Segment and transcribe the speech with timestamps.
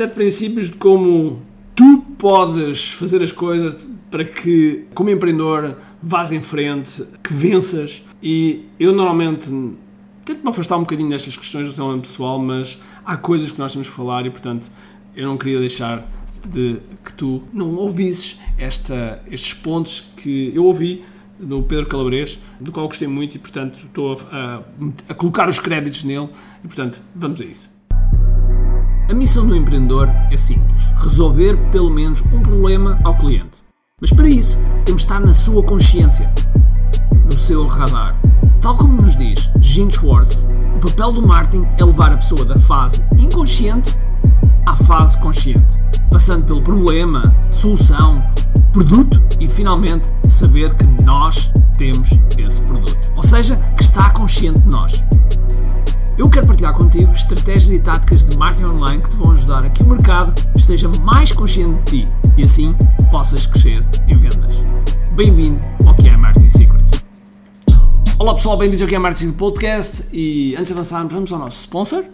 [0.00, 1.42] sete princípios de como
[1.74, 3.76] tu podes fazer as coisas
[4.10, 8.02] para que, como empreendedor, vás em frente, que venças.
[8.22, 9.50] E eu normalmente
[10.24, 13.72] tento me afastar um bocadinho destas questões do desenvolvimento pessoal, mas há coisas que nós
[13.72, 14.70] temos que falar e, portanto,
[15.14, 16.10] eu não queria deixar
[16.46, 21.04] de que tu não ouvisses esta, estes pontos que eu ouvi
[21.38, 24.62] do Pedro Calabres, do qual gostei muito e, portanto, estou a, a,
[25.10, 26.30] a colocar os créditos nele
[26.64, 27.79] e, portanto, vamos a isso.
[29.10, 33.64] A missão do empreendedor é simples: resolver pelo menos um problema ao cliente.
[34.00, 36.32] Mas para isso, temos de estar na sua consciência,
[37.24, 38.14] no seu radar.
[38.62, 42.56] Tal como nos diz Gene Schwartz, o papel do marketing é levar a pessoa da
[42.56, 43.96] fase inconsciente
[44.64, 45.76] à fase consciente,
[46.08, 48.14] passando pelo problema, solução,
[48.72, 52.96] produto e finalmente saber que nós temos esse produto.
[53.16, 55.02] Ou seja, que está consciente de nós.
[56.20, 59.70] Eu quero partilhar contigo estratégias e táticas de marketing online que te vão ajudar a
[59.70, 62.76] que o mercado esteja mais consciente de ti e assim
[63.10, 64.74] possas crescer em vendas.
[65.16, 67.02] Bem-vindo ao que é Marketing Secrets.
[68.18, 71.60] Olá pessoal, bem-vindos ao que é Marketing Podcast e antes de avançarmos vamos ao nosso
[71.60, 72.04] sponsor.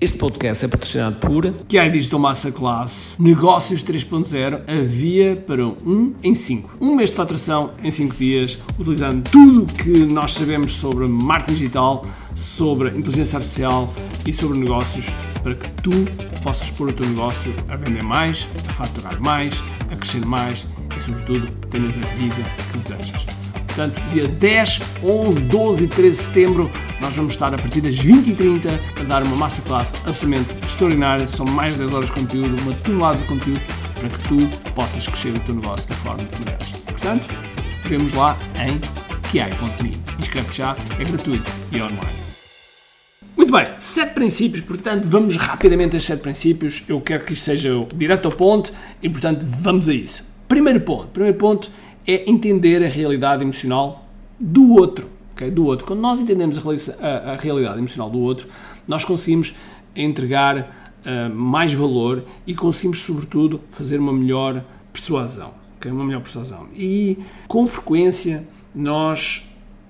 [0.00, 6.34] Este podcast é patrocinado por QI Digital Masterclass Negócios 3.0 A via para um em
[6.36, 6.78] 5.
[6.80, 12.02] Um mês de faturação em 5 dias, utilizando tudo que nós sabemos sobre marketing digital,
[12.34, 13.92] sobre inteligência artificial
[14.26, 15.06] e sobre negócios
[15.42, 15.90] para que tu
[16.42, 21.00] possas pôr o teu negócio a vender mais, a faturar mais, a crescer mais e,
[21.00, 23.26] sobretudo, tenhas a vida que desejas.
[23.66, 27.94] Portanto, dia 10, 11, 12 e 13 de setembro, nós vamos estar a partir das
[27.96, 31.26] 20h30 a dar uma masterclass absolutamente extraordinária.
[31.28, 33.60] São mais de 10 horas de conteúdo, uma tonelada de conteúdo
[33.94, 36.72] para que tu possas crescer o teu negócio da forma que mereces.
[36.80, 37.26] Portanto,
[37.86, 38.80] vemos lá em
[39.30, 39.96] kiai.me.
[40.18, 42.00] Inscreve-te já, é gratuito e online.
[43.36, 46.82] Muito bem, sete princípios, portanto, vamos rapidamente a sete princípios.
[46.88, 50.24] Eu quero que isto seja direto ao ponto e, portanto, vamos a isso.
[50.48, 51.06] Primeiro ponto.
[51.08, 51.70] Primeiro ponto
[52.04, 54.04] é entender a realidade emocional
[54.38, 55.08] do outro.
[55.32, 55.48] Okay?
[55.48, 55.86] Do outro.
[55.86, 58.48] Quando nós entendemos a, a, a realidade emocional do outro,
[58.86, 59.54] nós conseguimos
[59.94, 65.54] entregar uh, mais valor e conseguimos, sobretudo, fazer uma melhor persuasão.
[65.76, 65.92] Okay?
[65.92, 66.66] Uma melhor persuasão.
[66.74, 67.16] E,
[67.46, 68.44] com frequência,
[68.74, 69.46] nós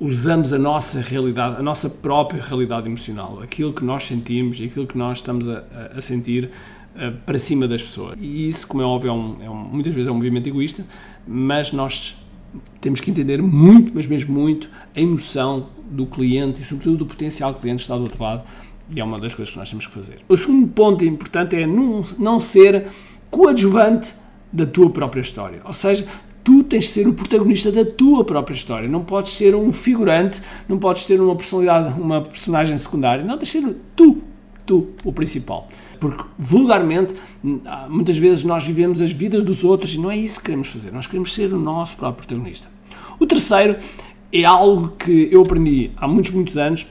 [0.00, 4.86] usamos a nossa realidade, a nossa própria realidade emocional, aquilo que nós sentimos e aquilo
[4.86, 5.64] que nós estamos a,
[5.96, 6.50] a sentir
[6.94, 8.18] uh, para cima das pessoas.
[8.20, 10.84] E isso, como é óbvio, é um, é um, muitas vezes é um movimento egoísta,
[11.26, 12.16] mas nós
[12.80, 17.54] temos que entender muito, mas mesmo muito, a emoção do cliente e, sobretudo, do potencial
[17.54, 18.42] cliente que está do outro lado.
[18.94, 20.18] E é uma das coisas que nós temos que fazer.
[20.28, 22.88] O segundo ponto importante é não, não ser
[23.30, 24.14] coadjuvante
[24.52, 25.60] da tua própria história.
[25.64, 26.06] Ou seja,
[26.44, 28.86] tu tens de ser o protagonista da tua própria história.
[28.86, 33.24] Não podes ser um figurante, não podes ter uma personalidade, uma personagem secundária.
[33.24, 34.22] Não, tens de ser tu,
[34.66, 35.66] tu, o principal.
[35.98, 37.14] Porque, vulgarmente,
[37.88, 40.92] muitas vezes nós vivemos as vidas dos outros e não é isso que queremos fazer.
[40.92, 42.68] Nós queremos ser o nosso próprio protagonista.
[43.18, 43.76] O terceiro
[44.30, 46.86] é algo que eu aprendi há muitos, muitos anos,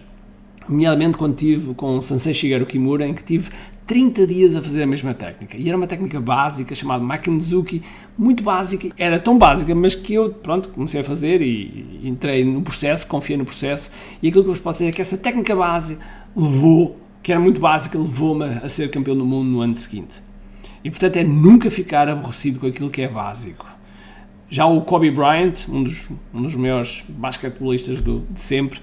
[0.67, 3.51] nomeadamente quando tive com Sansei Shigeru Kimura, em que tive
[3.85, 5.57] 30 dias a fazer a mesma técnica.
[5.57, 7.81] E era uma técnica básica chamada Makinzuki,
[8.17, 8.89] muito básica.
[8.97, 13.37] Era tão básica, mas que eu, pronto, comecei a fazer e entrei no processo, confiei
[13.37, 13.91] no processo.
[14.21, 15.97] E aquilo que eu vos posso dizer é que essa técnica base
[16.35, 20.21] levou, que era muito básica, levou-me a ser campeão do mundo no ano seguinte.
[20.83, 23.65] E portanto é nunca ficar aborrecido com aquilo que é básico.
[24.49, 28.79] Já o Kobe Bryant, um dos, um dos maiores basquetebolistas de sempre,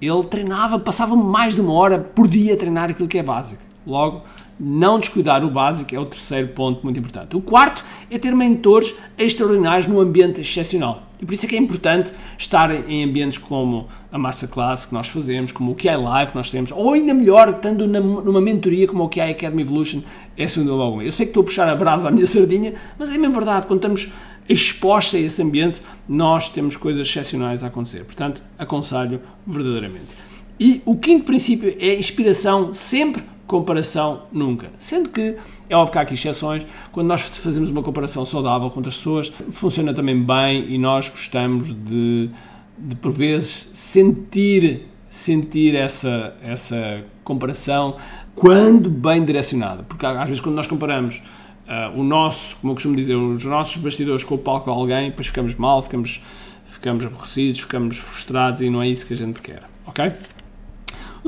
[0.00, 3.67] ele treinava, passava mais de uma hora por dia a treinar aquilo que é básico.
[3.88, 4.22] Logo,
[4.60, 7.36] não descuidar o básico é o terceiro ponto muito importante.
[7.36, 11.04] O quarto é ter mentores extraordinários num ambiente excepcional.
[11.20, 15.08] E por isso é que é importante estar em ambientes como a Masterclass que nós
[15.08, 19.04] fazemos, como o QI Live que nós temos, ou ainda melhor, estando numa mentoria como
[19.04, 20.02] o QI Academy Evolution,
[20.36, 21.02] é sem dúvida alguma.
[21.02, 23.66] Eu sei que estou a puxar a brasa à minha sardinha, mas é mesmo verdade,
[23.66, 24.12] quando estamos
[24.48, 28.04] expostos a esse ambiente, nós temos coisas excepcionais a acontecer.
[28.04, 30.28] Portanto, aconselho verdadeiramente.
[30.60, 34.70] E o quinto princípio é inspiração sempre comparação nunca.
[34.78, 35.36] Sendo que
[35.68, 39.32] é óbvio que há aqui exceções, quando nós fazemos uma comparação saudável com outras pessoas,
[39.50, 42.30] funciona também bem e nós gostamos de,
[42.78, 47.96] de por vezes, sentir, sentir essa, essa comparação
[48.34, 49.82] quando bem direcionada.
[49.82, 51.22] Porque às vezes, quando nós comparamos
[51.66, 55.08] uh, o nosso, como eu costumo dizer, os nossos bastidores com o palco de alguém,
[55.08, 56.22] depois ficamos mal, ficamos,
[56.66, 59.62] ficamos aborrecidos, ficamos frustrados e não é isso que a gente quer.
[59.86, 60.12] Ok?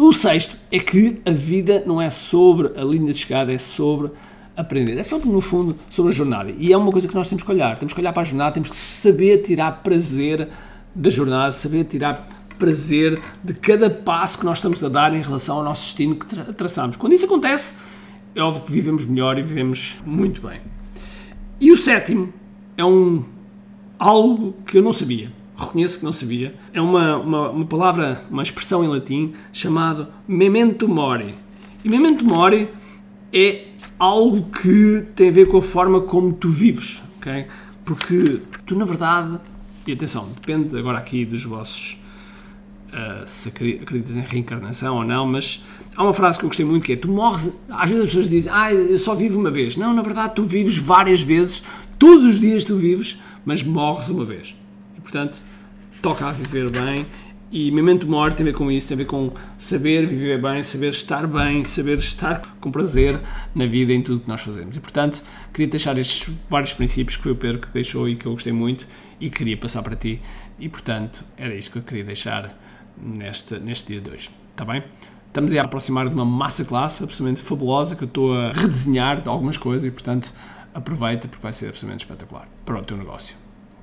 [0.02, 4.10] O sexto é que a vida não é sobre a linha de chegada, é sobre
[4.56, 4.96] aprender.
[4.96, 6.50] É sobre, no fundo, sobre a jornada.
[6.56, 7.76] E é uma coisa que nós temos que olhar.
[7.76, 10.48] Temos que olhar para a jornada, temos que saber tirar prazer
[10.94, 12.26] da jornada, saber tirar
[12.58, 16.24] prazer de cada passo que nós estamos a dar em relação ao nosso destino que
[16.24, 16.96] tra traçamos.
[16.96, 17.74] Quando isso acontece,
[18.34, 20.62] é óbvio que vivemos melhor e vivemos muito bem.
[21.60, 22.32] E o sétimo
[22.74, 23.22] é um
[23.98, 25.30] algo que eu não sabia.
[25.60, 26.54] Reconheço que não sabia.
[26.72, 31.34] É uma, uma, uma palavra, uma expressão em latim chamado memento mori.
[31.84, 32.68] E memento mori
[33.32, 33.66] é
[33.98, 37.46] algo que tem a ver com a forma como tu vives, ok?
[37.84, 39.38] Porque tu, na verdade,
[39.86, 41.98] e atenção, depende agora aqui dos vossos
[42.88, 45.64] uh, se acreditas em reencarnação ou não, mas
[45.96, 47.52] há uma frase que eu gostei muito que é: tu morres.
[47.68, 49.76] Às vezes as pessoas dizem, ah, eu só vivo uma vez.
[49.76, 51.62] Não, na verdade, tu vives várias vezes,
[51.98, 54.54] todos os dias tu vives, mas morres uma vez.
[55.10, 55.42] Portanto,
[56.00, 57.06] toca a viver bem.
[57.52, 60.62] E memento mori tem a ver com isso, tem a ver com saber viver bem,
[60.62, 63.18] saber estar bem, saber estar com prazer
[63.52, 64.76] na vida em tudo que nós fazemos.
[64.76, 65.20] E portanto,
[65.52, 68.52] queria deixar estes vários princípios que foi o Pedro que deixou e que eu gostei
[68.52, 68.86] muito
[69.18, 70.22] e queria passar para ti.
[70.60, 72.56] E portanto, era isto que eu queria deixar
[72.96, 74.30] neste, neste dia de hoje.
[74.52, 74.84] Está bem?
[75.26, 79.28] Estamos a aproximar de uma massa classe absolutamente fabulosa que eu estou a redesenhar de
[79.28, 80.32] algumas coisas e, portanto,
[80.72, 83.49] aproveita porque vai ser absolutamente espetacular para o teu negócio.